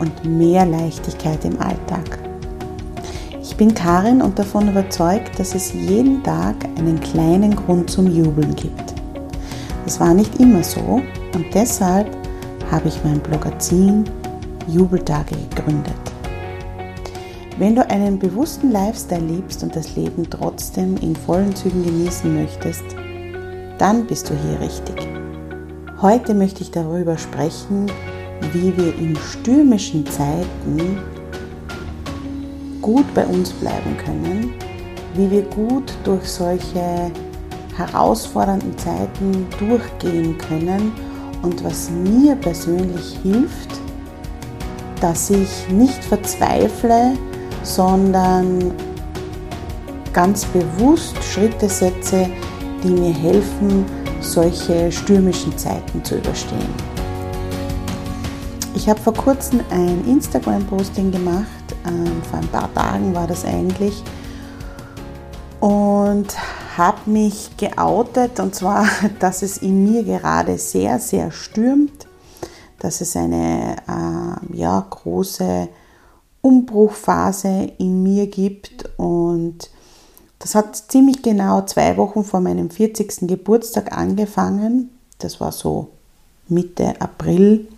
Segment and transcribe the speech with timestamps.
[0.00, 2.18] und mehr Leichtigkeit im Alltag.
[3.40, 8.56] Ich bin Karin und davon überzeugt, dass es jeden Tag einen kleinen Grund zum Jubeln
[8.56, 8.94] gibt.
[9.84, 11.00] Das war nicht immer so
[11.34, 12.08] und deshalb
[12.70, 14.04] habe ich mein Blogazin
[14.66, 15.94] Jubeltage gegründet.
[17.58, 22.84] Wenn du einen bewussten Lifestyle liebst und das Leben trotzdem in vollen Zügen genießen möchtest,
[23.76, 24.96] dann bist du hier richtig.
[26.00, 27.90] Heute möchte ich darüber sprechen,
[28.52, 30.98] wie wir in stürmischen Zeiten
[32.80, 34.54] gut bei uns bleiben können,
[35.14, 37.10] wie wir gut durch solche
[37.76, 40.92] herausfordernden Zeiten durchgehen können
[41.42, 43.80] und was mir persönlich hilft,
[45.00, 47.14] dass ich nicht verzweifle,
[47.62, 48.72] sondern
[50.12, 52.28] ganz bewusst Schritte setze,
[52.82, 53.84] die mir helfen,
[54.20, 56.99] solche stürmischen Zeiten zu überstehen.
[58.74, 61.46] Ich habe vor kurzem ein Instagram-Posting gemacht,
[61.86, 64.02] ähm, vor ein paar Tagen war das eigentlich,
[65.58, 66.28] und
[66.76, 68.86] habe mich geoutet, und zwar,
[69.18, 72.06] dass es in mir gerade sehr, sehr stürmt,
[72.78, 75.68] dass es eine äh, ja, große
[76.40, 79.68] Umbruchphase in mir gibt und
[80.38, 83.28] das hat ziemlich genau zwei Wochen vor meinem 40.
[83.28, 84.88] Geburtstag angefangen.
[85.18, 85.88] Das war so
[86.48, 87.68] Mitte April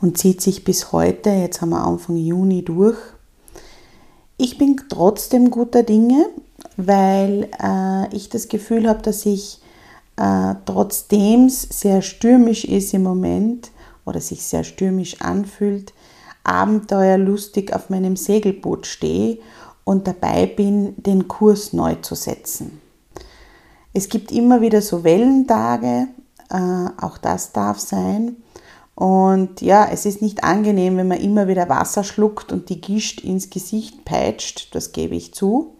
[0.00, 2.98] und zieht sich bis heute, jetzt haben wir Anfang Juni durch.
[4.36, 6.26] Ich bin trotzdem guter Dinge,
[6.76, 9.60] weil äh, ich das Gefühl habe, dass ich
[10.16, 13.70] äh, trotzdem es sehr stürmisch ist im Moment
[14.04, 15.92] oder sich sehr stürmisch anfühlt,
[16.44, 19.38] abenteuerlustig auf meinem Segelboot stehe
[19.84, 22.80] und dabei bin, den Kurs neu zu setzen.
[23.92, 26.08] Es gibt immer wieder so Wellentage,
[26.50, 28.36] äh, auch das darf sein.
[28.98, 33.20] Und ja, es ist nicht angenehm, wenn man immer wieder Wasser schluckt und die Gischt
[33.20, 35.76] ins Gesicht peitscht, das gebe ich zu.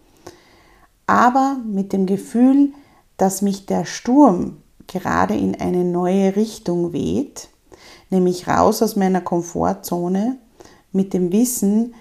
[1.09, 2.73] Aber mit dem Gefühl,
[3.17, 7.49] dass mich der Sturm gerade in eine neue Richtung weht,
[8.09, 10.37] nämlich raus aus meiner Komfortzone,
[10.93, 11.95] mit dem Wissen,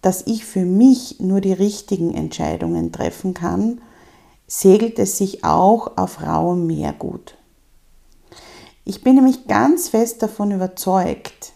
[0.00, 3.82] dass ich für mich nur die richtigen Entscheidungen treffen kann,
[4.46, 7.36] segelt es sich auch auf rauem Meer gut.
[8.84, 11.52] Ich bin nämlich ganz fest davon überzeugt,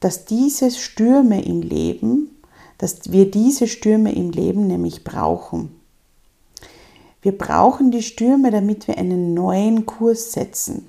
[0.00, 2.30] dass diese Stürme im Leben,
[2.78, 5.80] dass wir diese Stürme im Leben nämlich brauchen.
[7.20, 10.86] Wir brauchen die Stürme, damit wir einen neuen Kurs setzen.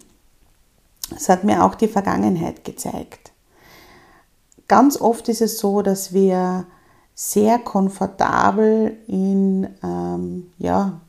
[1.09, 3.31] Das hat mir auch die Vergangenheit gezeigt.
[4.67, 6.65] Ganz oft ist es so, dass wir
[7.13, 11.01] sehr komfortabel in ähm, ja,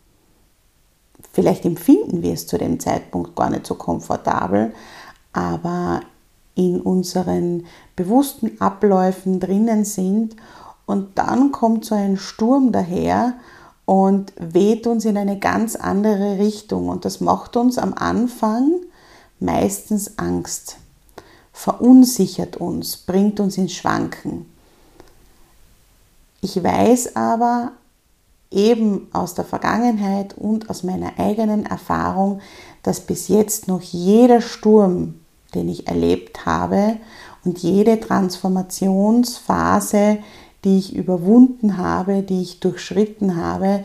[1.35, 4.73] Vielleicht empfinden wir es zu dem Zeitpunkt gar nicht so komfortabel,
[5.33, 6.01] aber
[6.55, 7.67] in unseren
[7.97, 10.37] bewussten Abläufen drinnen sind
[10.87, 13.35] und dann kommt so ein Sturm daher
[13.85, 18.71] und weht uns in eine ganz andere Richtung und das macht uns am Anfang
[19.41, 20.77] meistens Angst,
[21.53, 24.47] verunsichert uns, bringt uns ins Schwanken.
[26.43, 27.73] Ich weiß aber,
[28.51, 32.41] eben aus der Vergangenheit und aus meiner eigenen Erfahrung,
[32.83, 35.21] dass bis jetzt noch jeder Sturm,
[35.55, 36.97] den ich erlebt habe
[37.45, 40.21] und jede Transformationsphase,
[40.65, 43.85] die ich überwunden habe, die ich durchschritten habe,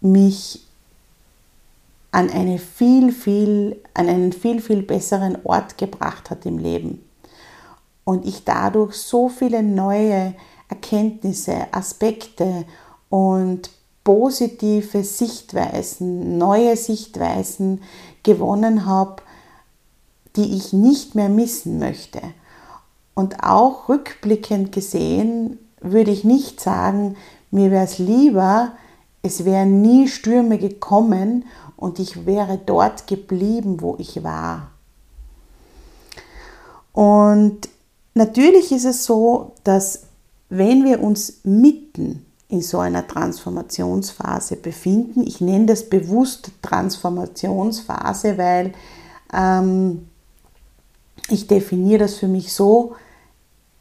[0.00, 0.62] mich
[2.12, 7.04] an, eine viel, viel, an einen viel, viel besseren Ort gebracht hat im Leben.
[8.04, 10.34] Und ich dadurch so viele neue
[10.68, 12.64] Erkenntnisse, Aspekte
[13.08, 13.70] und
[14.04, 17.82] positive Sichtweisen, neue Sichtweisen
[18.22, 19.22] gewonnen habe,
[20.36, 22.20] die ich nicht mehr missen möchte.
[23.14, 27.16] Und auch rückblickend gesehen würde ich nicht sagen,
[27.50, 28.72] mir wäre es lieber,
[29.22, 31.44] es wären nie Stürme gekommen
[31.76, 34.70] und ich wäre dort geblieben, wo ich war.
[36.92, 37.68] Und
[38.14, 40.04] natürlich ist es so, dass
[40.48, 48.72] wenn wir uns mitten in so einer Transformationsphase befinden, ich nenne das bewusst Transformationsphase, weil
[49.32, 50.08] ähm,
[51.28, 52.96] ich definiere das für mich so,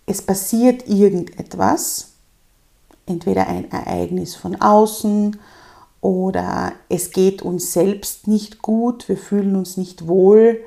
[0.06, 2.12] es passiert irgendetwas,
[3.08, 5.40] entweder ein Ereignis von außen
[6.02, 10.60] oder es geht uns selbst nicht gut, wir fühlen uns nicht wohl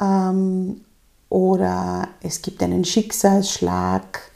[0.00, 0.80] ähm,
[1.28, 4.30] oder es gibt einen Schicksalsschlag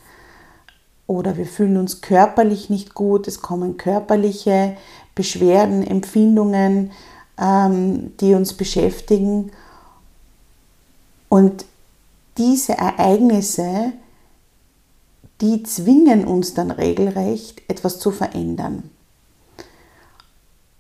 [1.11, 4.77] oder wir fühlen uns körperlich nicht gut, es kommen körperliche
[5.17, 6.93] Beschwerden, Empfindungen,
[7.37, 9.51] ähm, die uns beschäftigen.
[11.29, 11.65] Und
[12.39, 13.93] diese Ereignisse,
[15.41, 18.89] die zwingen uns dann regelrecht, etwas zu verändern.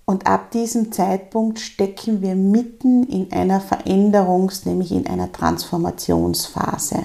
[0.04, 7.04] Und ab diesem Zeitpunkt stecken wir mitten in einer Veränderungs-, nämlich in einer Transformationsphase.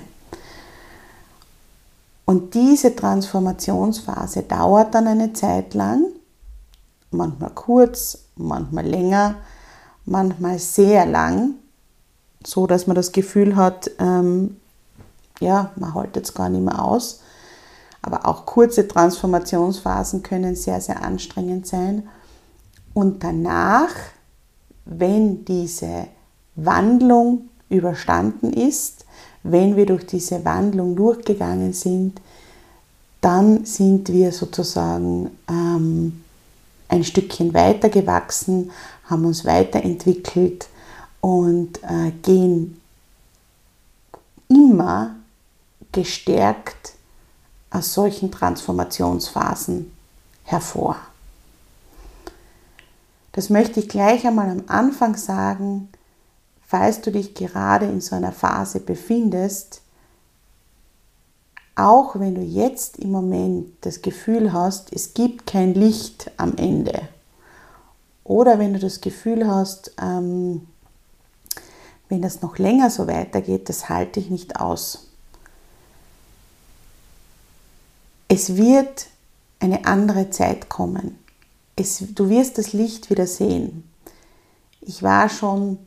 [2.26, 6.06] Und diese Transformationsphase dauert dann eine Zeit lang,
[7.12, 9.36] manchmal kurz, manchmal länger,
[10.06, 11.56] manchmal sehr lang,
[12.46, 14.58] so dass man das Gefühl hat, ähm,
[15.40, 17.22] ja, man hält jetzt gar nicht mehr aus.
[18.02, 22.08] Aber auch kurze Transformationsphasen können sehr, sehr anstrengend sein.
[22.94, 23.90] Und danach,
[24.86, 26.08] wenn diese
[26.56, 29.06] Wandlung überstanden ist,
[29.48, 32.20] wenn wir durch diese Wandlung durchgegangen sind,
[33.22, 36.24] dann sind wir sozusagen ähm,
[36.88, 38.72] ein Stückchen weiter gewachsen,
[39.06, 40.68] haben uns weiterentwickelt
[41.22, 42.82] und äh, gehen
[44.48, 45.16] immer
[45.92, 46.94] gestärkt
[47.70, 49.92] aus solchen Transformationsphasen
[50.44, 50.98] hervor.
[53.32, 55.90] Das möchte ich gleich einmal am Anfang sagen,
[56.68, 59.82] falls du dich gerade in so einer Phase befindest,
[61.76, 67.10] auch wenn du jetzt im Moment das Gefühl hast, es gibt kein Licht am Ende,
[68.24, 70.68] oder wenn du das Gefühl hast, ähm,
[72.10, 75.08] wenn das noch länger so weitergeht, das halte ich nicht aus.
[78.28, 79.08] Es wird
[79.60, 81.20] eine andere Zeit kommen.
[81.76, 83.88] Es, du wirst das Licht wieder sehen.
[84.82, 85.78] Ich war schon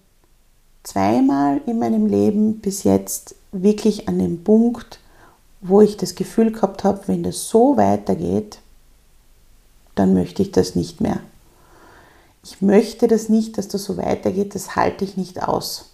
[0.83, 5.01] zweimal in meinem Leben bis jetzt wirklich an dem Punkt,
[5.61, 8.59] wo ich das Gefühl gehabt habe, wenn das so weitergeht,
[9.95, 11.21] dann möchte ich das nicht mehr.
[12.45, 15.91] Ich möchte das nicht, dass das so weitergeht, das halte ich nicht aus.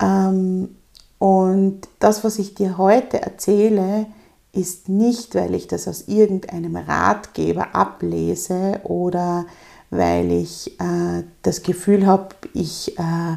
[0.00, 0.74] Ähm,
[1.18, 4.06] und das, was ich dir heute erzähle,
[4.52, 9.46] ist nicht, weil ich das aus irgendeinem Ratgeber ablese oder
[9.90, 13.36] weil ich äh, das Gefühl habe, ich äh,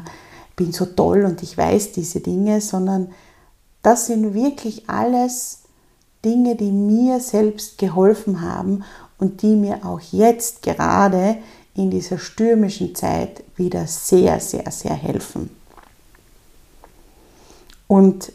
[0.56, 3.12] bin so toll und ich weiß diese Dinge, sondern
[3.82, 5.60] das sind wirklich alles
[6.24, 8.84] Dinge, die mir selbst geholfen haben
[9.18, 11.38] und die mir auch jetzt gerade
[11.74, 15.50] in dieser stürmischen Zeit wieder sehr, sehr, sehr helfen.
[17.86, 18.32] Und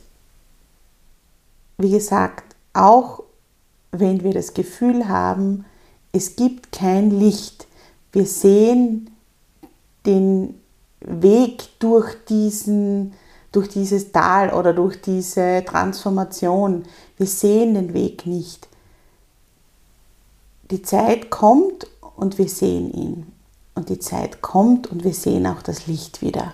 [1.78, 3.24] wie gesagt, auch
[3.92, 5.66] wenn wir das Gefühl haben,
[6.14, 7.68] es gibt kein Licht,
[8.14, 9.10] wir sehen
[10.06, 10.60] den
[11.02, 13.14] Weg durch, diesen,
[13.52, 16.84] durch dieses Tal oder durch diese Transformation.
[17.18, 18.68] Wir sehen den Weg nicht.
[20.72, 23.28] Die Zeit kommt und wir sehen ihn.
[23.76, 26.54] Und die Zeit kommt und wir sehen auch das Licht wieder.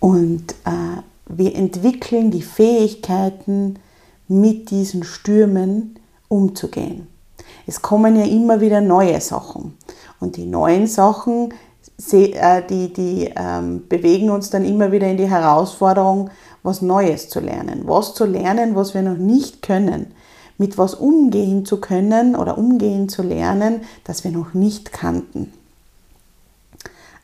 [0.00, 3.78] Und äh, wir entwickeln die Fähigkeiten,
[4.28, 7.06] mit diesen Stürmen umzugehen.
[7.66, 9.76] Es kommen ja immer wieder neue Sachen.
[10.20, 11.52] Und die neuen Sachen,
[12.12, 16.30] äh, die, die ähm, bewegen uns dann immer wieder in die Herausforderung,
[16.62, 17.82] was Neues zu lernen.
[17.86, 20.14] Was zu lernen, was wir noch nicht können.
[20.58, 25.52] Mit was umgehen zu können oder umgehen zu lernen, das wir noch nicht kannten.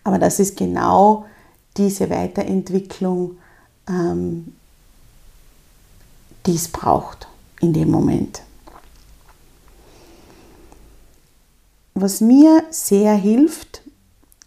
[0.03, 1.27] Aber das ist genau
[1.77, 3.37] diese Weiterentwicklung,
[3.89, 4.55] ähm,
[6.47, 7.29] die es braucht
[7.61, 8.43] in dem Moment.
[12.01, 13.83] Was mir sehr hilft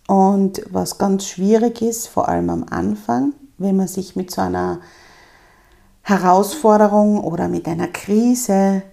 [0.08, 4.82] und was ganz schwierig ist, vor allem am Anfang, wenn man sich mit so einer
[6.02, 8.84] Herausforderung oder mit einer Krise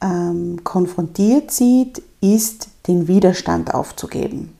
[0.00, 4.56] ähm, konfrontiert sieht, ist den Widerstand aufzugeben.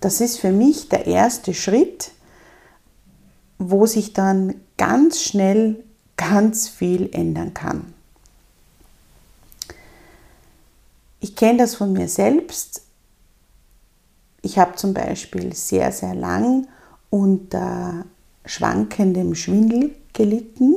[0.00, 2.10] Das ist für mich der erste Schritt,
[3.58, 5.82] wo sich dann ganz schnell
[6.16, 7.93] ganz viel ändern kann.
[11.24, 12.82] Ich kenne das von mir selbst.
[14.42, 16.68] Ich habe zum Beispiel sehr, sehr lang
[17.08, 18.04] unter
[18.44, 20.74] schwankendem Schwindel gelitten.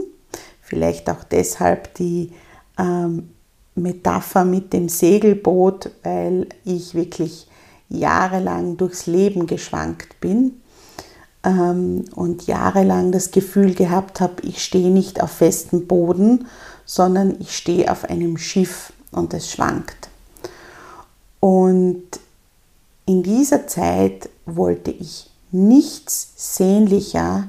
[0.62, 2.32] Vielleicht auch deshalb die
[2.80, 3.32] ähm,
[3.76, 7.50] Metapher mit dem Segelboot, weil ich wirklich
[7.90, 10.62] jahrelang durchs Leben geschwankt bin
[11.44, 16.48] ähm, und jahrelang das Gefühl gehabt habe, ich stehe nicht auf festem Boden,
[16.86, 20.08] sondern ich stehe auf einem Schiff und es schwankt.
[21.48, 22.04] Und
[23.06, 27.48] in dieser Zeit wollte ich nichts sehnlicher,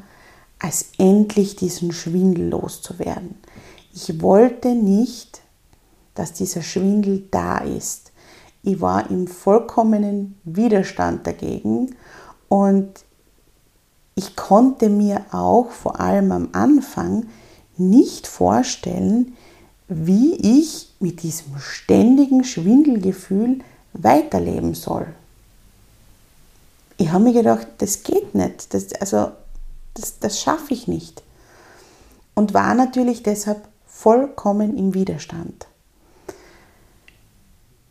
[0.60, 3.34] als endlich diesen Schwindel loszuwerden.
[3.92, 5.40] Ich wollte nicht,
[6.14, 8.12] dass dieser Schwindel da ist.
[8.62, 11.96] Ich war im vollkommenen Widerstand dagegen
[12.48, 13.04] und
[14.14, 17.26] ich konnte mir auch vor allem am Anfang
[17.76, 19.32] nicht vorstellen,
[19.88, 23.58] wie ich mit diesem ständigen Schwindelgefühl
[23.92, 25.06] weiterleben soll.
[26.96, 29.30] Ich habe mir gedacht, das geht nicht, das, also
[29.94, 31.22] das, das schaffe ich nicht.
[32.34, 35.66] Und war natürlich deshalb vollkommen im Widerstand.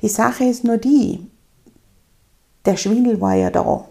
[0.01, 1.25] Die Sache ist nur die,
[2.66, 3.88] der Schwindel war ja da.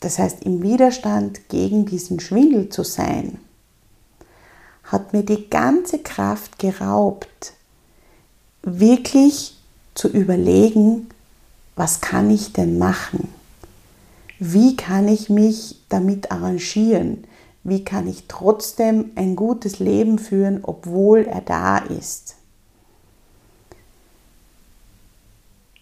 [0.00, 3.38] Das heißt, im Widerstand gegen diesen Schwindel zu sein,
[4.84, 7.54] hat mir die ganze Kraft geraubt,
[8.62, 9.61] wirklich
[9.94, 11.08] zu überlegen,
[11.76, 13.28] was kann ich denn machen?
[14.38, 17.24] Wie kann ich mich damit arrangieren?
[17.64, 22.36] Wie kann ich trotzdem ein gutes Leben führen, obwohl er da ist?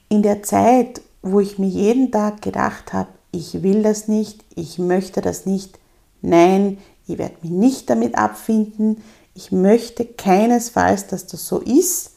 [0.09, 4.79] In der Zeit, wo ich mir jeden Tag gedacht habe, ich will das nicht, ich
[4.79, 5.79] möchte das nicht,
[6.21, 9.03] nein, ich werde mich nicht damit abfinden,
[9.35, 12.10] ich möchte keinesfalls, dass das so ist,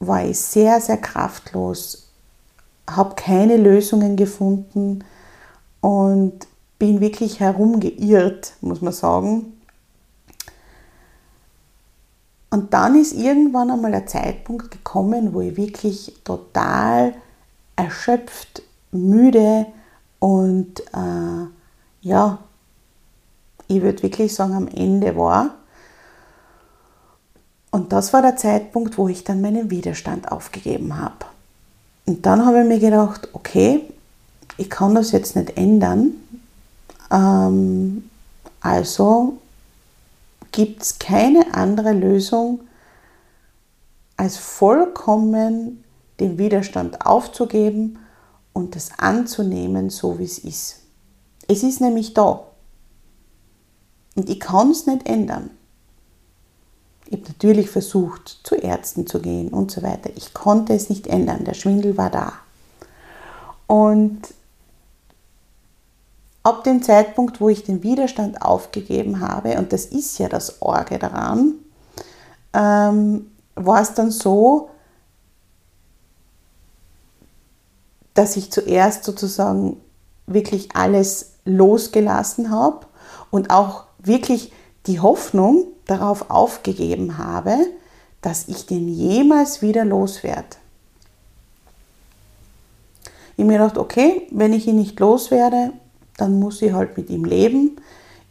[0.00, 2.08] war ich sehr, sehr kraftlos,
[2.88, 5.04] habe keine Lösungen gefunden
[5.80, 6.46] und
[6.78, 9.52] bin wirklich herumgeirrt, muss man sagen.
[12.50, 17.14] Und dann ist irgendwann einmal der Zeitpunkt gekommen, wo ich wirklich total
[17.76, 19.66] erschöpft müde
[20.18, 21.46] und äh,
[22.00, 22.38] ja,
[23.68, 25.54] ich würde wirklich sagen, am Ende war.
[27.70, 31.26] Und das war der Zeitpunkt, wo ich dann meinen Widerstand aufgegeben habe.
[32.06, 33.84] Und dann habe ich mir gedacht, okay,
[34.56, 36.12] ich kann das jetzt nicht ändern.
[37.10, 38.10] Ähm,
[38.60, 39.38] also
[40.52, 42.60] gibt es keine andere Lösung,
[44.16, 45.84] als vollkommen
[46.18, 47.98] den Widerstand aufzugeben
[48.52, 50.80] und das anzunehmen, so wie es ist.
[51.48, 52.44] Es ist nämlich da.
[54.16, 55.50] Und ich kann es nicht ändern.
[57.10, 60.10] Ich habe natürlich versucht, zu Ärzten zu gehen und so weiter.
[60.14, 61.44] Ich konnte es nicht ändern.
[61.44, 62.34] Der Schwindel war da.
[63.66, 64.22] Und
[66.44, 71.00] ab dem Zeitpunkt, wo ich den Widerstand aufgegeben habe, und das ist ja das Orge
[71.00, 71.54] daran,
[72.52, 74.70] ähm, war es dann so,
[78.14, 79.80] dass ich zuerst sozusagen
[80.26, 82.86] wirklich alles losgelassen habe
[83.32, 84.52] und auch wirklich
[84.86, 87.56] die Hoffnung darauf aufgegeben habe,
[88.22, 90.56] dass ich den jemals wieder loswerde.
[93.36, 95.72] Ich mir gedacht, okay, wenn ich ihn nicht loswerde,
[96.18, 97.76] dann muss ich halt mit ihm leben.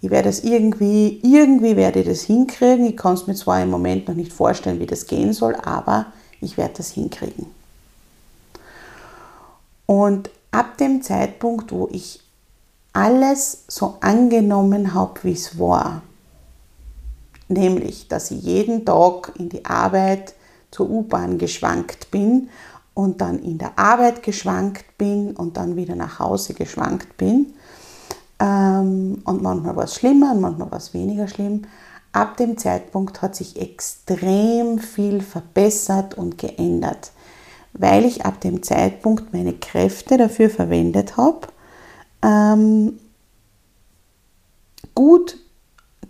[0.02, 2.86] Ich werde es irgendwie, irgendwie werde ich das hinkriegen.
[2.86, 6.08] Ich kann es mir zwar im Moment noch nicht vorstellen, wie das gehen soll, aber
[6.42, 7.48] ich werde das hinkriegen.
[9.88, 12.22] Und ab dem Zeitpunkt, wo ich
[12.94, 16.04] alles so angenommen habe, wie es war,
[17.50, 20.34] nämlich, dass ich jeden Tag in die Arbeit
[20.72, 22.50] zur U-Bahn geschwankt bin
[22.94, 27.54] und dann in der Arbeit geschwankt bin und dann wieder nach Hause geschwankt bin.
[28.40, 31.64] Ähm, und manchmal war es schlimmer und manchmal war es weniger schlimm.
[32.12, 37.12] Ab dem Zeitpunkt hat sich extrem viel verbessert und geändert
[37.74, 41.48] weil ich ab dem Zeitpunkt meine Kräfte dafür verwendet habe,
[42.22, 43.00] ähm,
[44.96, 45.38] gut,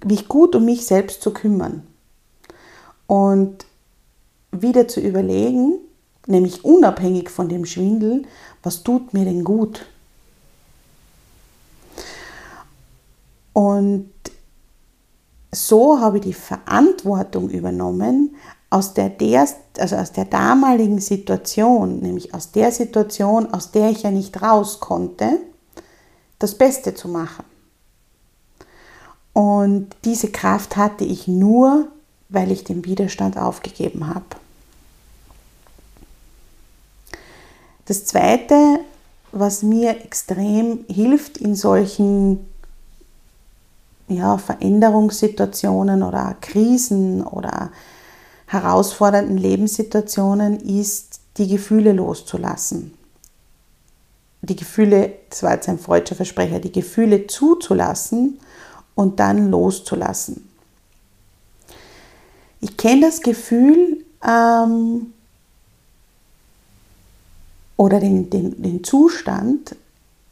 [0.06, 1.86] mich gut um mich selbst zu kümmern
[3.08, 3.65] und
[4.51, 5.79] wieder zu überlegen,
[6.27, 8.24] nämlich unabhängig von dem Schwindel,
[8.63, 9.86] was tut mir denn gut?
[13.53, 14.12] Und
[15.51, 18.36] so habe ich die Verantwortung übernommen,
[18.70, 19.48] aus der, der,
[19.79, 24.79] also aus der damaligen Situation, nämlich aus der Situation, aus der ich ja nicht raus
[24.79, 25.39] konnte,
[26.38, 27.44] das Beste zu machen.
[29.39, 31.88] Und diese Kraft hatte ich nur,
[32.27, 34.25] weil ich den Widerstand aufgegeben habe.
[37.86, 38.81] Das Zweite,
[39.31, 42.50] was mir extrem hilft in solchen
[44.10, 47.72] ja, Veränderungssituationen oder Krisen oder
[48.46, 52.93] herausfordernden Lebenssituationen, ist die Gefühle loszulassen.
[54.41, 58.38] Die Gefühle, das war jetzt ein freudscher Versprecher, die Gefühle zuzulassen
[59.00, 60.50] und dann loszulassen.
[62.60, 65.13] Ich kenne das Gefühl ähm,
[67.77, 69.77] oder den, den, den Zustand,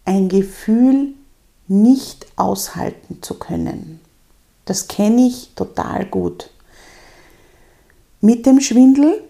[0.04, 1.14] ein Gefühl
[1.70, 4.02] nicht aushalten zu können.
[4.66, 6.50] Das kenne ich total gut.
[8.20, 9.24] Mit dem Schwindel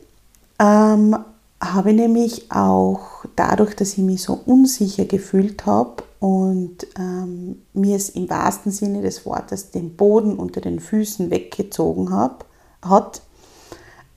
[0.58, 1.15] ähm,
[1.62, 7.95] habe ich nämlich auch dadurch, dass ich mich so unsicher gefühlt habe und ähm, mir
[7.95, 12.45] es im wahrsten Sinne des Wortes den Boden unter den Füßen weggezogen hab,
[12.81, 13.21] hat,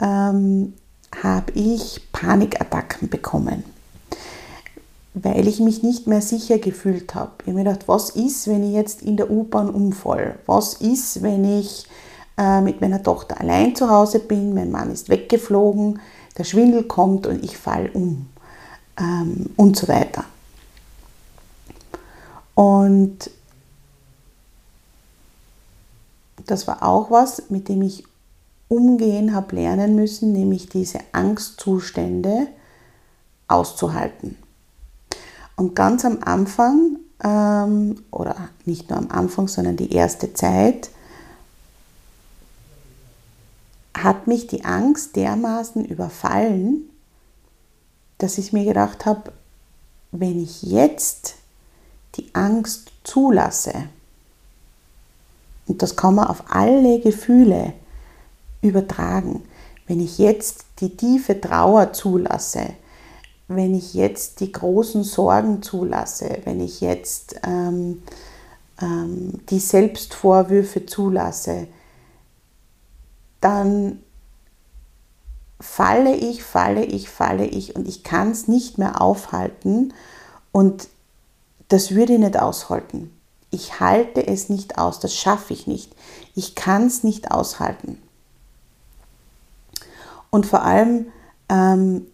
[0.01, 0.75] ähm,
[1.23, 3.65] habe ich Panikattacken bekommen,
[5.15, 7.33] weil ich mich nicht mehr sicher gefühlt habe.
[7.41, 10.39] Ich habe mir gedacht, was ist, wenn ich jetzt in der U-Bahn umfall?
[10.47, 11.87] Was ist, wenn ich
[12.39, 16.01] äh, mit meiner Tochter allein zu Hause bin, mein Mann ist weggeflogen,
[16.39, 18.27] der Schwindel kommt und ich fall um
[18.99, 20.25] ähm, und so weiter.
[22.61, 23.31] Und
[26.45, 28.05] das war auch was, mit dem ich
[28.69, 32.49] umgehen habe lernen müssen, nämlich diese Angstzustände
[33.49, 34.37] auszuhalten.
[35.57, 40.91] Und ganz am Anfang, ähm, oder nicht nur am Anfang, sondern die erste Zeit,
[43.97, 46.91] hat mich die Angst dermaßen überfallen,
[48.19, 49.33] dass ich mir gedacht habe,
[50.13, 51.40] wenn ich jetzt
[52.17, 53.75] die Angst zulasse,
[55.67, 57.75] und das kann man auf alle Gefühle
[58.61, 59.43] übertragen,
[59.87, 62.75] wenn ich jetzt die tiefe Trauer zulasse,
[63.47, 68.03] wenn ich jetzt die großen Sorgen zulasse, wenn ich jetzt ähm,
[68.81, 71.67] ähm, die Selbstvorwürfe zulasse,
[73.41, 74.01] dann
[75.61, 79.93] falle ich, falle ich, falle ich und ich kann es nicht mehr aufhalten
[80.53, 80.89] und
[81.71, 83.11] das würde ich nicht aushalten.
[83.51, 85.95] Ich halte es nicht aus, das schaffe ich nicht.
[86.35, 87.99] Ich kann es nicht aushalten.
[90.31, 91.07] Und vor allem,
[91.49, 92.07] ähm,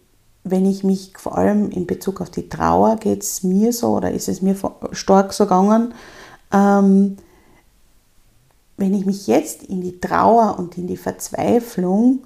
[0.43, 4.11] wenn ich mich, vor allem in Bezug auf die Trauer, geht es mir so oder
[4.11, 4.55] ist es mir
[4.91, 5.93] stark so gegangen,
[6.51, 7.17] ähm,
[8.77, 12.23] wenn ich mich jetzt in die Trauer und in die Verzweiflung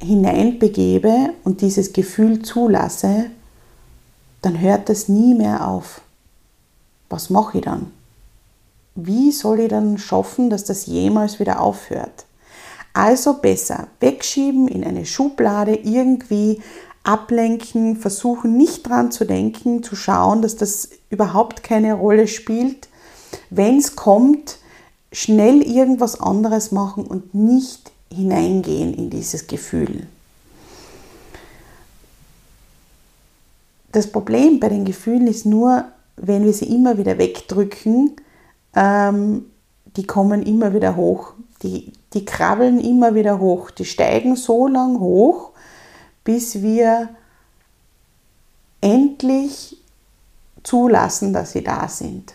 [0.00, 3.30] hineinbegebe und dieses Gefühl zulasse,
[4.42, 6.02] dann hört das nie mehr auf.
[7.08, 7.92] Was mache ich dann?
[8.94, 12.26] Wie soll ich dann schaffen, dass das jemals wieder aufhört?
[12.92, 16.60] Also besser wegschieben in eine Schublade, irgendwie
[17.04, 22.88] ablenken, versuchen nicht dran zu denken, zu schauen, dass das überhaupt keine Rolle spielt.
[23.50, 24.58] Wenn es kommt,
[25.10, 30.06] schnell irgendwas anderes machen und nicht hineingehen in dieses Gefühl.
[33.92, 35.84] Das Problem bei den Gefühlen ist nur,
[36.16, 38.16] wenn wir sie immer wieder wegdrücken,
[38.74, 39.46] ähm,
[39.96, 41.34] die kommen immer wieder hoch.
[41.62, 43.70] Die, die krabbeln immer wieder hoch.
[43.70, 45.50] Die steigen so lang hoch,
[46.24, 47.10] bis wir
[48.80, 49.76] endlich
[50.62, 52.34] zulassen, dass sie da sind.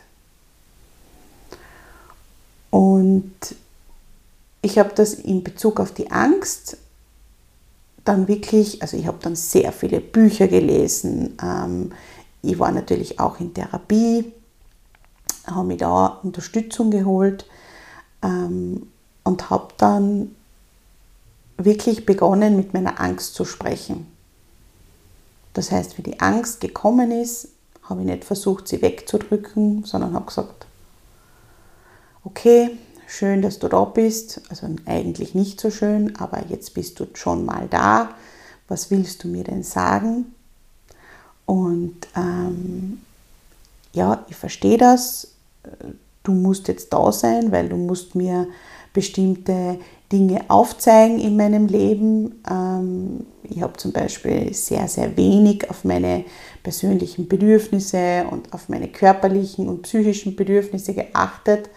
[2.69, 3.33] Und
[4.61, 6.77] ich habe das in Bezug auf die Angst
[8.07, 11.37] dann wirklich, also ich habe dann sehr viele Bücher gelesen.
[11.41, 11.91] Ähm,
[12.41, 14.31] ich war natürlich auch in Therapie,
[15.45, 17.45] habe mir da Unterstützung geholt
[18.21, 18.87] ähm,
[19.23, 20.35] und habe dann
[21.57, 24.07] wirklich begonnen, mit meiner Angst zu sprechen.
[25.53, 27.49] Das heißt, wie die Angst gekommen ist,
[27.83, 30.67] habe ich nicht versucht, sie wegzudrücken, sondern habe gesagt,
[32.23, 34.41] okay, schön, dass du da bist.
[34.49, 38.09] Also eigentlich nicht so schön, aber jetzt bist du schon mal da.
[38.67, 40.33] Was willst du mir denn sagen?
[41.45, 43.01] Und ähm,
[43.93, 45.29] ja, ich verstehe das.
[46.23, 48.47] Du musst jetzt da sein, weil du musst mir
[48.93, 49.79] bestimmte
[50.11, 52.43] Dinge aufzeigen in meinem Leben.
[52.49, 56.25] Ähm, ich habe zum Beispiel sehr, sehr wenig auf meine
[56.63, 61.69] persönlichen Bedürfnisse und auf meine körperlichen und psychischen Bedürfnisse geachtet.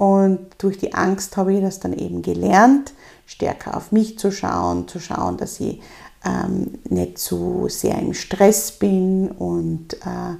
[0.00, 2.94] Und durch die Angst habe ich das dann eben gelernt,
[3.26, 5.78] stärker auf mich zu schauen, zu schauen, dass ich
[6.24, 10.38] ähm, nicht zu sehr im Stress bin und äh,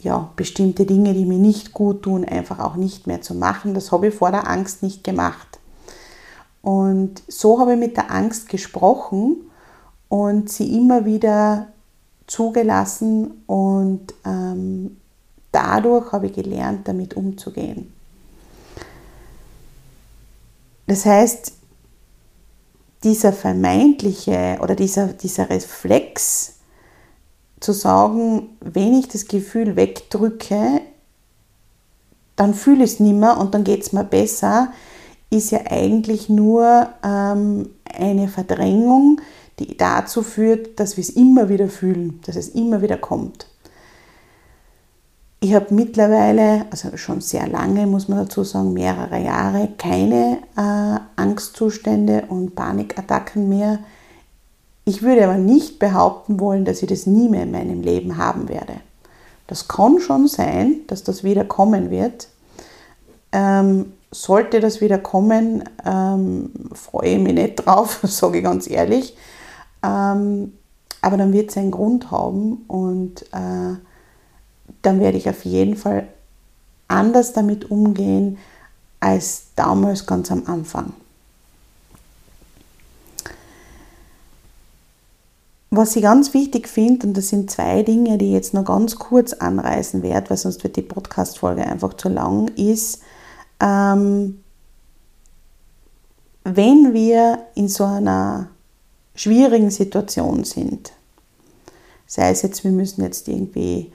[0.00, 3.72] ja, bestimmte Dinge, die mir nicht gut tun, einfach auch nicht mehr zu machen.
[3.72, 5.60] Das habe ich vor der Angst nicht gemacht.
[6.60, 9.48] Und so habe ich mit der Angst gesprochen
[10.08, 11.68] und sie immer wieder
[12.26, 14.96] zugelassen und ähm,
[15.52, 17.92] dadurch habe ich gelernt, damit umzugehen.
[20.88, 21.52] Das heißt,
[23.04, 26.54] dieser vermeintliche oder dieser, dieser Reflex
[27.60, 30.80] zu sagen, wenn ich das Gefühl wegdrücke,
[32.36, 34.72] dann fühle ich es nicht mehr und dann geht es mir besser,
[35.28, 39.20] ist ja eigentlich nur ähm, eine Verdrängung,
[39.58, 43.46] die dazu führt, dass wir es immer wieder fühlen, dass es immer wieder kommt.
[45.40, 51.00] Ich habe mittlerweile, also schon sehr lange, muss man dazu sagen, mehrere Jahre, keine äh,
[51.20, 53.78] Angstzustände und Panikattacken mehr.
[54.84, 58.48] Ich würde aber nicht behaupten wollen, dass ich das nie mehr in meinem Leben haben
[58.48, 58.74] werde.
[59.46, 62.28] Das kann schon sein, dass das wieder kommen wird.
[63.30, 69.16] Ähm, sollte das wieder kommen, ähm, freue ich mich nicht drauf, sage ich ganz ehrlich.
[69.84, 70.54] Ähm,
[71.00, 73.76] aber dann wird es einen Grund haben und äh,
[74.82, 76.08] dann werde ich auf jeden Fall
[76.88, 78.38] anders damit umgehen
[79.00, 80.92] als damals ganz am Anfang.
[85.70, 88.96] Was ich ganz wichtig finde, und das sind zwei Dinge, die ich jetzt noch ganz
[88.96, 93.02] kurz anreißen werde, weil sonst wird die Podcast-Folge einfach zu lang, ist,
[93.60, 94.42] ähm,
[96.44, 98.48] wenn wir in so einer
[99.14, 100.92] schwierigen Situation sind,
[102.06, 103.92] sei es jetzt, wir müssen jetzt irgendwie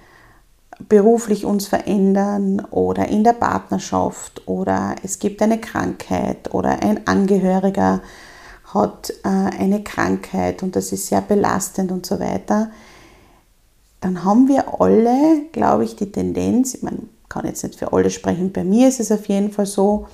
[0.90, 8.02] beruflich uns verändern oder in der Partnerschaft oder es gibt eine Krankheit oder ein Angehöriger
[8.74, 12.72] hat äh, eine Krankheit und das ist sehr belastend und so weiter,
[14.02, 16.82] dann haben wir alle, glaube ich, die Tendenz, ich
[17.30, 20.08] kann jetzt nicht für alle sprechen, bei mir ist es auf jeden Fall so,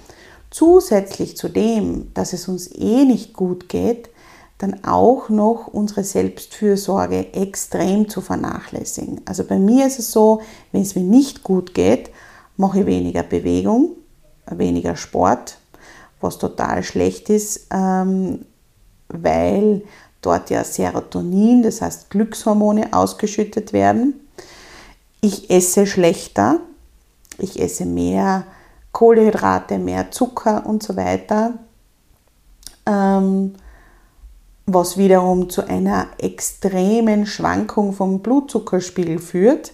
[0.51, 4.09] zusätzlich zu dem, dass es uns eh nicht gut geht,
[4.59, 9.21] dann auch noch unsere Selbstfürsorge extrem zu vernachlässigen.
[9.25, 10.41] Also bei mir ist es so,
[10.71, 12.11] wenn es mir nicht gut geht,
[12.57, 13.95] mache ich weniger Bewegung,
[14.45, 15.57] weniger Sport,
[16.19, 18.45] was total schlecht ist, ähm,
[19.07, 19.81] weil
[20.21, 24.27] dort ja Serotonin, das heißt Glückshormone, ausgeschüttet werden.
[25.21, 26.59] Ich esse schlechter,
[27.37, 28.43] ich esse mehr
[28.91, 31.53] Kohlenhydrate, mehr Zucker und so weiter.
[34.71, 39.73] Was wiederum zu einer extremen Schwankung vom Blutzuckerspiegel führt,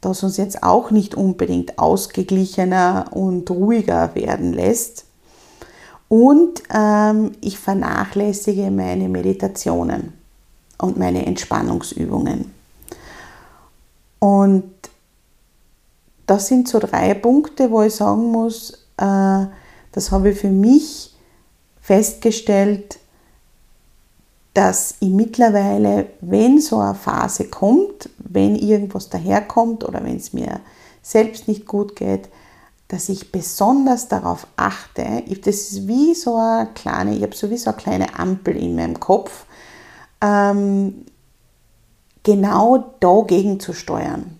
[0.00, 5.04] das uns jetzt auch nicht unbedingt ausgeglichener und ruhiger werden lässt.
[6.08, 10.14] Und ähm, ich vernachlässige meine Meditationen
[10.78, 12.52] und meine Entspannungsübungen.
[14.18, 14.64] Und
[16.26, 19.46] das sind so drei Punkte, wo ich sagen muss, äh,
[19.92, 21.14] das habe ich für mich
[21.80, 22.98] festgestellt,
[24.54, 30.60] dass ich mittlerweile, wenn so eine Phase kommt, wenn irgendwas daherkommt oder wenn es mir
[31.02, 32.28] selbst nicht gut geht,
[32.88, 35.22] dass ich besonders darauf achte.
[35.44, 39.44] Das ist wie so eine kleine, ich habe sowieso eine kleine Ampel in meinem Kopf,
[40.22, 41.04] ähm,
[42.22, 44.38] genau dagegen zu steuern.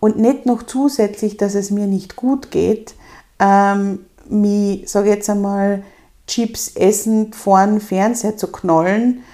[0.00, 2.94] Und nicht noch zusätzlich, dass es mir nicht gut geht,
[3.38, 5.82] ähm, mich, sage jetzt einmal,
[6.28, 9.24] Chips essen, vor den Fernseher zu knallen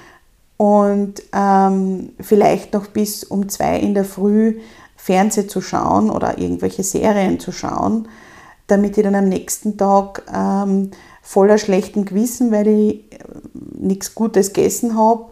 [0.56, 4.60] und ähm, vielleicht noch bis um zwei in der Früh
[4.96, 8.08] Fernseh zu schauen oder irgendwelche Serien zu schauen,
[8.68, 13.18] damit ich dann am nächsten Tag ähm, voller schlechtem Gewissen, weil ich äh,
[13.78, 15.26] nichts Gutes gegessen habe,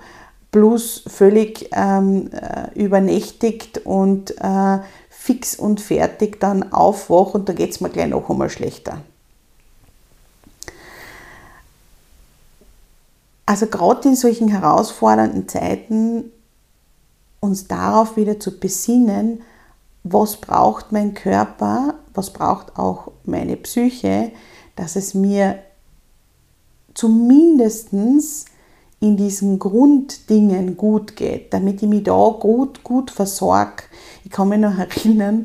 [0.50, 7.70] plus völlig ähm, äh, übernächtigt und äh, fix und fertig dann aufwache und da geht
[7.70, 8.98] es mir gleich noch einmal schlechter.
[13.52, 16.32] Also gerade in solchen herausfordernden Zeiten
[17.40, 19.42] uns darauf wieder zu besinnen,
[20.04, 24.32] was braucht mein Körper, was braucht auch meine Psyche,
[24.74, 25.58] dass es mir
[26.94, 27.92] zumindest
[29.00, 33.82] in diesen Grunddingen gut geht, damit ich mich da gut, gut versorge.
[34.24, 35.44] Ich kann mich noch erinnern,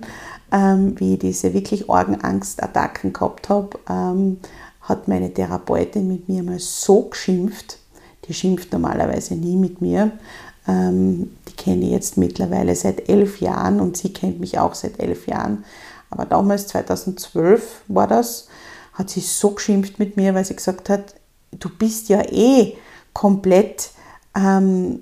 [0.54, 4.40] ähm, wie ich diese wirklich Orgenangstattacken gehabt habe, ähm,
[4.80, 7.80] hat meine Therapeutin mit mir mal so geschimpft.
[8.28, 10.12] Die schimpft normalerweise nie mit mir.
[10.68, 15.00] Ähm, die kenne ich jetzt mittlerweile seit elf Jahren und sie kennt mich auch seit
[15.00, 15.64] elf Jahren.
[16.10, 18.48] Aber damals, 2012 war das,
[18.94, 21.16] hat sie so geschimpft mit mir, weil sie gesagt hat,
[21.52, 22.76] du bist ja eh
[23.14, 23.92] komplett
[24.36, 25.00] ähm,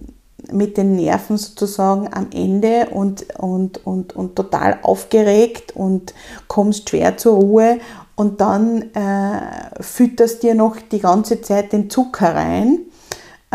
[0.51, 6.13] mit den Nerven sozusagen am Ende und, und, und, und total aufgeregt und
[6.47, 7.79] kommst schwer zur Ruhe
[8.15, 12.84] und dann äh, fütterst dir noch die ganze Zeit den Zucker rein.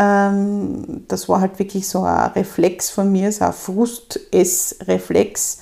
[0.01, 5.59] Ähm, das war halt wirklich so ein Reflex von mir, so ein Frust-Ess-Reflex.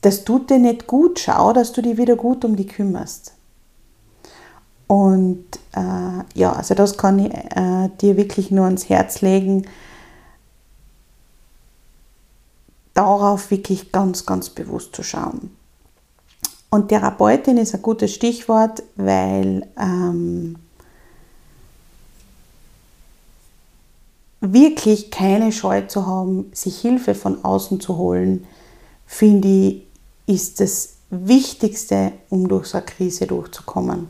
[0.00, 1.20] Das tut dir nicht gut.
[1.20, 3.34] Schau, dass du dich wieder gut um die kümmerst.
[4.88, 9.68] Und äh, ja, also das kann ich äh, dir wirklich nur ans Herz legen,
[12.94, 15.54] darauf wirklich ganz, ganz bewusst zu schauen.
[16.70, 20.56] Und Therapeutin ist ein gutes Stichwort, weil ähm,
[24.40, 28.46] wirklich keine Scheu zu haben, sich Hilfe von außen zu holen,
[29.06, 29.82] finde ich,
[30.26, 34.08] ist das Wichtigste, um durch so eine Krise durchzukommen.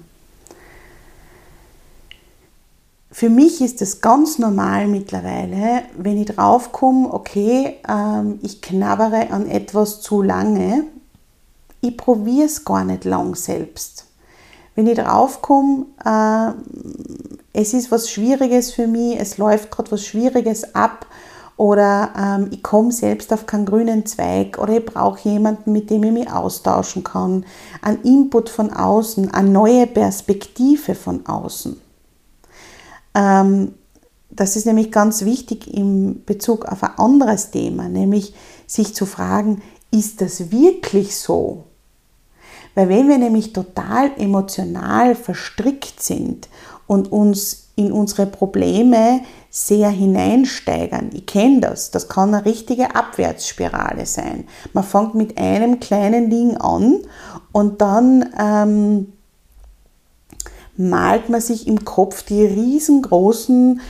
[3.11, 9.49] Für mich ist es ganz normal mittlerweile, wenn ich draufkomme, okay, ähm, ich knabbere an
[9.49, 10.85] etwas zu lange,
[11.81, 14.07] ich probiere es gar nicht lang selbst.
[14.75, 16.53] Wenn ich draufkomme, äh,
[17.61, 21.07] es ist was Schwieriges für mich, es läuft gerade was Schwieriges ab
[21.57, 26.05] oder ähm, ich komme selbst auf keinen grünen Zweig oder ich brauche jemanden, mit dem
[26.05, 27.45] ich mich austauschen kann,
[27.83, 31.81] einen Input von außen, eine neue Perspektive von außen
[33.15, 33.75] ähm,
[34.31, 38.35] das ist nämlich ganz wichtig im Bezug auf ein anderes Thema, nämlich
[38.69, 41.65] sich zu fragen, ist das wirklich so?
[42.79, 46.49] Weil wenn wir nämlich total emotional verstrickt sind
[46.87, 54.07] und uns in unsere Probleme sehr hineinsteigern, ich kenne das, das kann eine richtige Abwärtsspirale
[54.07, 54.45] sein.
[54.75, 57.01] Man fängt mit einem kleinen Ding an
[57.51, 59.13] und dann ähm,
[60.77, 63.81] malt man sich im Kopf die riesengroßen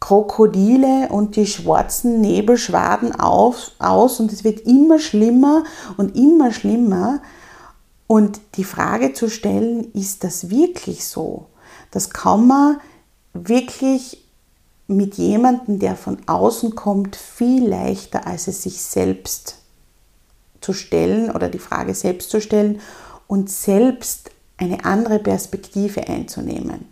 [0.00, 5.62] Krokodile und die schwarzen Nebelschwaden auf, aus und es wird immer schlimmer
[5.96, 7.20] und immer schlimmer.
[8.06, 11.46] Und die Frage zu stellen, ist das wirklich so?
[11.90, 12.80] Das kann man
[13.32, 14.22] wirklich
[14.86, 19.56] mit jemandem, der von außen kommt, viel leichter, als es sich selbst
[20.60, 22.80] zu stellen oder die Frage selbst zu stellen
[23.26, 26.86] und selbst eine andere Perspektive einzunehmen.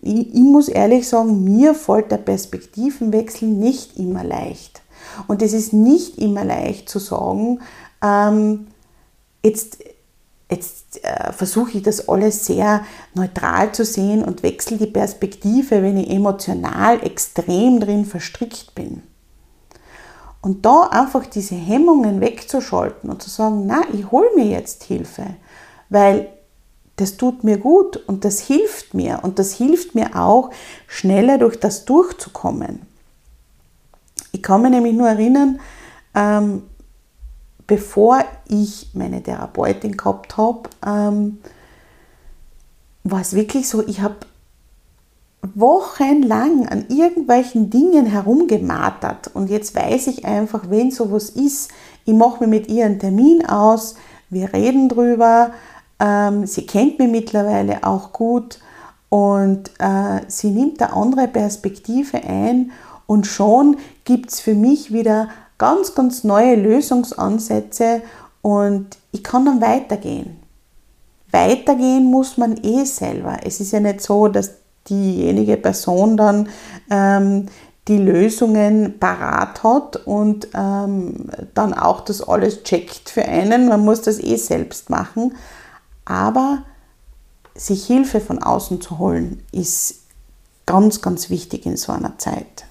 [0.00, 4.82] Ich, ich muss ehrlich sagen, mir fällt der Perspektivenwechsel nicht immer leicht.
[5.28, 7.60] Und es ist nicht immer leicht zu sagen,
[8.02, 8.68] ähm,
[9.44, 9.78] jetzt,
[10.52, 12.84] jetzt äh, versuche ich das alles sehr
[13.14, 19.02] neutral zu sehen und wechsle die Perspektive, wenn ich emotional extrem drin verstrickt bin.
[20.40, 25.24] Und da einfach diese Hemmungen wegzuschalten und zu sagen, na, ich hole mir jetzt Hilfe,
[25.88, 26.28] weil
[26.96, 30.50] das tut mir gut und das hilft mir und das hilft mir auch,
[30.86, 32.82] schneller durch das durchzukommen.
[34.32, 35.60] Ich kann mich nämlich nur erinnern,
[36.14, 36.64] ähm,
[37.66, 41.38] bevor ich meine Therapeutin gehabt habe, ähm,
[43.04, 44.16] war es wirklich so, ich habe
[45.54, 49.30] wochenlang an irgendwelchen Dingen herumgemartert.
[49.34, 51.70] Und jetzt weiß ich einfach, wenn sowas ist,
[52.04, 53.96] ich mache mir mit ihr einen Termin aus,
[54.30, 55.52] wir reden drüber,
[55.98, 58.60] ähm, sie kennt mich mittlerweile auch gut
[59.08, 62.70] und äh, sie nimmt eine andere Perspektive ein
[63.06, 65.28] und schon gibt es für mich wieder
[65.62, 68.02] ganz, ganz neue Lösungsansätze
[68.40, 70.40] und ich kann dann weitergehen.
[71.30, 73.36] Weitergehen muss man eh selber.
[73.44, 74.54] Es ist ja nicht so, dass
[74.88, 76.48] diejenige Person dann
[76.90, 77.46] ähm,
[77.86, 83.68] die Lösungen parat hat und ähm, dann auch das alles checkt für einen.
[83.68, 85.36] Man muss das eh selbst machen.
[86.04, 86.64] Aber
[87.54, 90.00] sich Hilfe von außen zu holen, ist
[90.66, 92.64] ganz, ganz wichtig in so einer Zeit.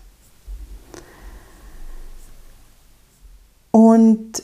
[3.72, 4.44] Und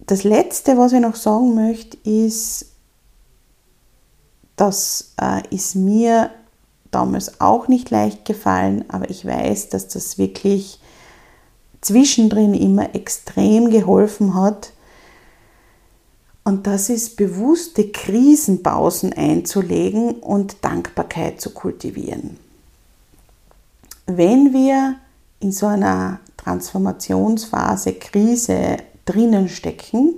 [0.00, 2.66] das Letzte, was ich noch sagen möchte, ist,
[4.56, 6.30] das äh, ist mir
[6.90, 10.78] damals auch nicht leicht gefallen, aber ich weiß, dass das wirklich
[11.80, 14.72] zwischendrin immer extrem geholfen hat,
[16.44, 22.36] und das ist bewusste Krisenpausen einzulegen und Dankbarkeit zu kultivieren.
[24.06, 24.96] Wenn wir
[25.40, 28.76] in so einer Transformationsphase, Krise
[29.06, 30.14] drinnen stecken,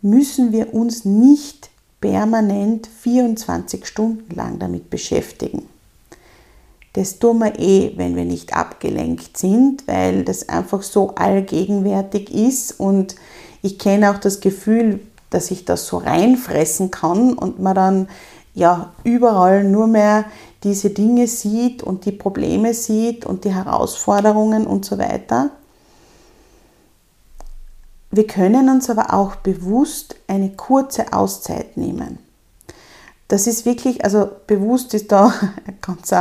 [0.00, 1.70] müssen wir uns nicht
[2.00, 5.68] permanent 24 Stunden lang damit beschäftigen.
[6.92, 12.78] Das tun wir eh, wenn wir nicht abgelenkt sind, weil das einfach so allgegenwärtig ist
[12.78, 13.16] und
[13.62, 18.08] ich kenne auch das Gefühl, dass ich das so reinfressen kann und man dann
[18.56, 20.24] ja überall nur mehr
[20.64, 25.50] diese Dinge sieht und die Probleme sieht und die Herausforderungen und so weiter.
[28.10, 32.18] Wir können uns aber auch bewusst eine kurze Auszeit nehmen.
[33.28, 35.34] Das ist wirklich, also bewusst ist da
[35.66, 36.14] ein ganz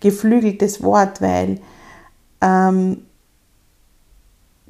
[0.00, 1.60] geflügeltes Wort, weil
[2.40, 3.04] ähm,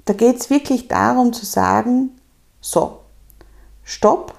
[0.04, 2.10] da geht es wirklich darum zu sagen,
[2.60, 3.02] so,
[3.84, 4.34] stopp,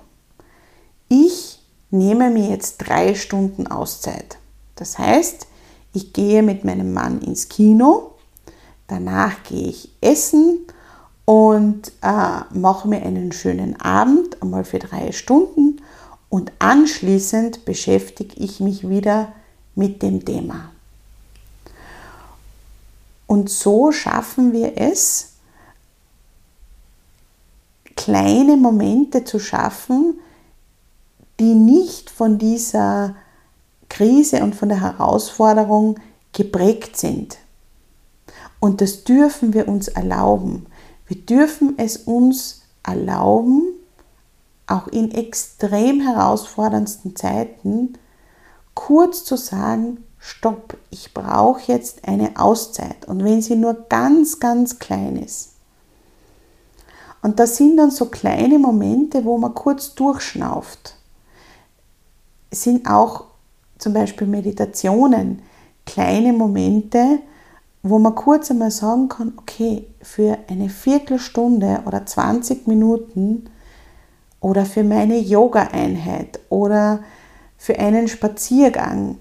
[1.07, 1.54] ich
[1.89, 4.37] nehme mir jetzt drei Stunden Auszeit.
[4.75, 5.47] Das heißt,
[5.93, 8.15] ich gehe mit meinem Mann ins Kino,
[8.87, 10.59] danach gehe ich essen
[11.23, 15.81] und äh, mache mir einen schönen Abend, einmal für drei Stunden
[16.29, 19.31] und anschließend beschäftige ich mich wieder
[19.73, 20.71] mit dem Thema.
[23.27, 25.31] Und so schaffen wir es,
[27.95, 30.19] kleine Momente zu schaffen,
[31.39, 33.15] die nicht von dieser
[33.89, 35.99] Krise und von der Herausforderung
[36.33, 37.37] geprägt sind.
[38.59, 40.65] Und das dürfen wir uns erlauben.
[41.07, 43.63] Wir dürfen es uns erlauben,
[44.67, 47.93] auch in extrem herausforderndsten Zeiten,
[48.73, 53.05] kurz zu sagen, stopp, ich brauche jetzt eine Auszeit.
[53.07, 55.51] Und wenn sie nur ganz, ganz klein ist.
[57.21, 60.94] Und das sind dann so kleine Momente, wo man kurz durchschnauft.
[62.55, 63.25] Sind auch
[63.77, 65.41] zum Beispiel Meditationen,
[65.85, 67.19] kleine Momente,
[67.83, 73.49] wo man kurz einmal sagen kann, okay, für eine Viertelstunde oder 20 Minuten
[74.39, 77.01] oder für meine Yoga-Einheit oder
[77.57, 79.17] für einen Spaziergang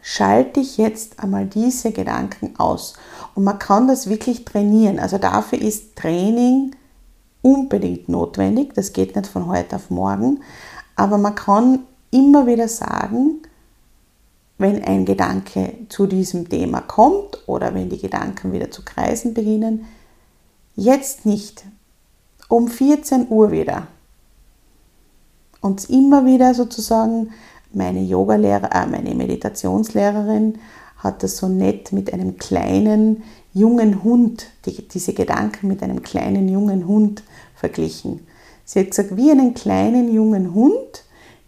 [0.00, 2.94] schalte ich jetzt einmal diese Gedanken aus.
[3.34, 4.98] Und man kann das wirklich trainieren.
[4.98, 6.74] Also dafür ist Training
[7.42, 8.72] unbedingt notwendig.
[8.74, 10.40] Das geht nicht von heute auf morgen.
[10.98, 13.42] Aber man kann immer wieder sagen,
[14.58, 19.84] wenn ein Gedanke zu diesem Thema kommt oder wenn die Gedanken wieder zu kreisen beginnen,
[20.74, 21.64] jetzt nicht,
[22.48, 23.86] um 14 Uhr wieder.
[25.60, 27.30] Und immer wieder sozusagen,
[27.72, 30.58] meine Yogalehrer, äh, meine Meditationslehrerin
[30.96, 33.22] hat das so nett mit einem kleinen
[33.54, 37.22] jungen Hund, die, diese Gedanken mit einem kleinen jungen Hund
[37.54, 38.26] verglichen.
[38.68, 41.02] Sie hat gesagt, wie einen kleinen jungen Hund,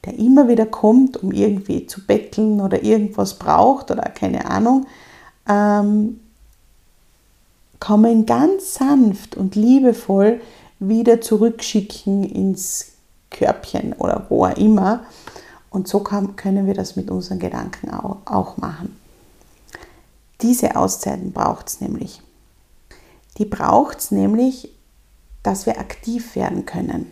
[0.06, 4.86] der immer wieder kommt, um irgendwie zu betteln oder irgendwas braucht oder keine Ahnung,
[5.46, 6.18] ähm,
[7.78, 10.40] kann man ihn ganz sanft und liebevoll
[10.78, 12.92] wieder zurückschicken ins
[13.28, 15.04] Körbchen oder wo auch immer.
[15.68, 18.96] Und so kann, können wir das mit unseren Gedanken auch, auch machen.
[20.40, 22.22] Diese Auszeiten braucht es nämlich.
[23.36, 24.70] Die braucht es nämlich,
[25.42, 27.10] dass wir aktiv werden können.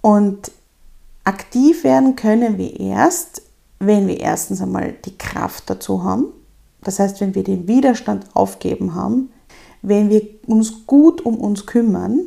[0.00, 0.50] Und
[1.24, 3.42] aktiv werden können wir erst,
[3.78, 6.26] wenn wir erstens einmal die Kraft dazu haben.
[6.82, 9.30] Das heißt, wenn wir den Widerstand aufgeben haben,
[9.82, 12.20] wenn wir uns gut um uns kümmern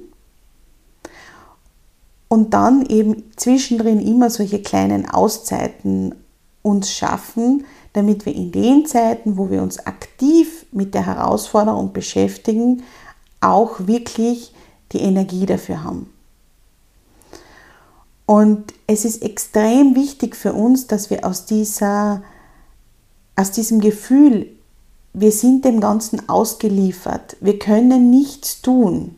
[2.28, 6.16] und dann eben zwischendrin immer solche kleinen Auszeiten
[6.62, 12.84] uns schaffen, damit wir in den Zeiten, wo wir uns aktiv mit der Herausforderung beschäftigen,
[13.42, 14.54] auch wirklich
[14.92, 16.14] die Energie dafür haben.
[18.26, 22.22] Und es ist extrem wichtig für uns, dass wir aus, dieser,
[23.36, 24.48] aus diesem Gefühl,
[25.14, 29.16] wir sind dem Ganzen ausgeliefert, wir können nichts tun,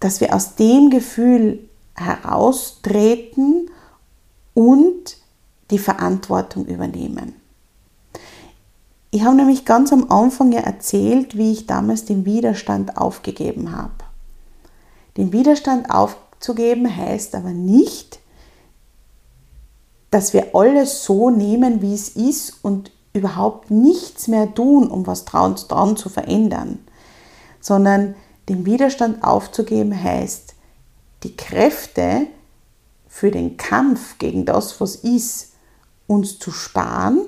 [0.00, 3.70] dass wir aus dem Gefühl heraustreten
[4.54, 5.16] und
[5.70, 7.34] die Verantwortung übernehmen.
[9.16, 13.94] Ich habe nämlich ganz am Anfang ja erzählt, wie ich damals den Widerstand aufgegeben habe.
[15.16, 18.20] Den Widerstand aufgegeben abzugeben heißt aber nicht,
[20.10, 25.24] dass wir alles so nehmen, wie es ist und überhaupt nichts mehr tun, um was
[25.24, 26.78] dran, dran zu verändern,
[27.60, 28.14] sondern
[28.48, 30.54] den Widerstand aufzugeben heißt,
[31.22, 32.26] die Kräfte
[33.08, 35.54] für den Kampf gegen das, was ist,
[36.06, 37.26] uns zu sparen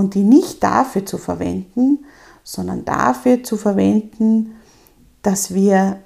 [0.00, 2.06] und die nicht dafür zu verwenden,
[2.42, 4.54] sondern dafür zu verwenden,
[5.20, 5.98] dass wir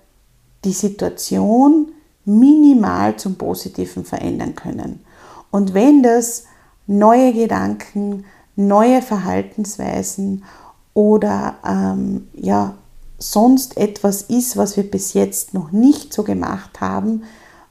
[0.65, 1.93] die Situation
[2.25, 5.05] minimal zum Positiven verändern können.
[5.53, 6.47] Und wenn das
[6.89, 8.25] neue Gedanken,
[8.57, 10.43] neue Verhaltensweisen
[10.93, 12.75] oder ähm, ja,
[13.19, 17.23] sonst etwas ist, was wir bis jetzt noch nicht so gemacht haben,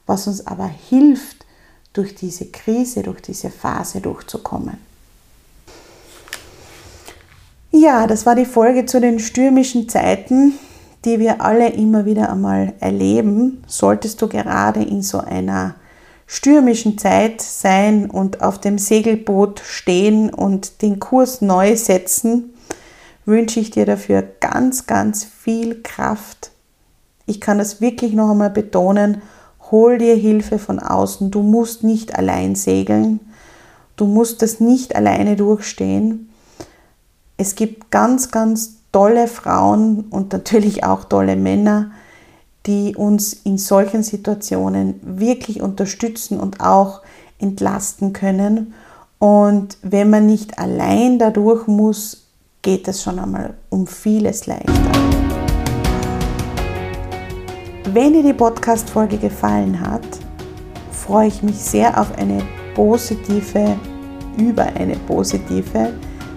[0.06, 1.44] was uns aber hilft,
[1.92, 4.93] durch diese Krise, durch diese Phase durchzukommen.
[7.84, 10.54] Ja, das war die Folge zu den stürmischen Zeiten,
[11.04, 13.62] die wir alle immer wieder einmal erleben.
[13.66, 15.74] Solltest du gerade in so einer
[16.26, 22.54] stürmischen Zeit sein und auf dem Segelboot stehen und den Kurs neu setzen,
[23.26, 26.52] wünsche ich dir dafür ganz, ganz viel Kraft.
[27.26, 29.20] Ich kann das wirklich noch einmal betonen.
[29.70, 31.30] Hol dir Hilfe von außen.
[31.30, 33.20] Du musst nicht allein segeln.
[33.96, 36.30] Du musst das nicht alleine durchstehen.
[37.36, 41.90] Es gibt ganz, ganz tolle Frauen und natürlich auch tolle Männer,
[42.64, 47.02] die uns in solchen Situationen wirklich unterstützen und auch
[47.40, 48.72] entlasten können.
[49.18, 52.28] Und wenn man nicht allein dadurch muss,
[52.62, 54.72] geht es schon einmal um vieles leichter.
[57.92, 60.06] Wenn dir die Podcast-Folge gefallen hat,
[60.92, 62.42] freue ich mich sehr auf eine
[62.76, 63.76] positive,
[64.38, 65.92] über eine positive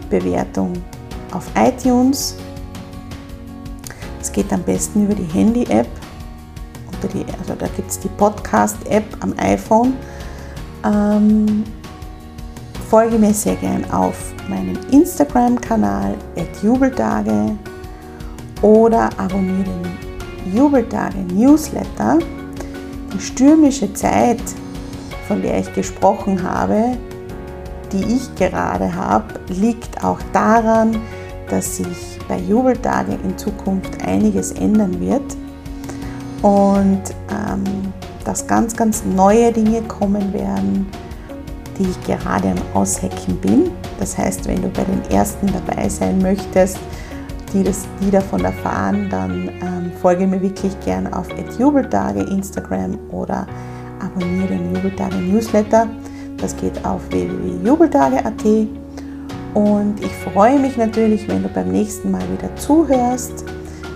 [0.09, 0.73] Bewertung
[1.31, 2.35] auf iTunes.
[4.21, 5.87] Es geht am besten über die Handy-App
[7.39, 9.93] also da gibt es die Podcast-App am iPhone.
[10.85, 11.63] Ähm,
[12.89, 16.15] folge mir sehr gern auf meinem Instagram-Kanal
[16.61, 17.55] jubeltage
[18.61, 22.19] oder abonniere den Jubeltage Newsletter.
[23.13, 24.41] Die stürmische Zeit,
[25.27, 26.97] von der ich gesprochen habe,
[27.91, 30.97] die ich gerade habe, liegt auch daran,
[31.49, 35.35] dass sich bei Jubeltage in Zukunft einiges ändern wird
[36.41, 37.93] und ähm,
[38.25, 40.87] dass ganz, ganz neue Dinge kommen werden,
[41.79, 43.71] die ich gerade am Aushecken bin.
[43.99, 46.77] Das heißt, wenn du bei den ersten dabei sein möchtest,
[47.53, 51.27] die, das, die davon erfahren, dann ähm, folge mir wirklich gern auf
[51.57, 53.47] Jubeltage Instagram oder
[53.99, 55.87] abonniere den Jubeltage Newsletter.
[56.37, 58.45] Das geht auf www.jubeltage.at.
[59.53, 63.43] Und ich freue mich natürlich, wenn du beim nächsten Mal wieder zuhörst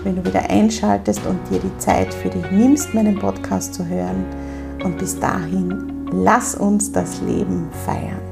[0.04, 4.24] wenn du wieder einschaltest und dir die Zeit für dich nimmst, meinen Podcast zu hören.
[4.82, 8.31] Und bis dahin, lass uns das Leben feiern.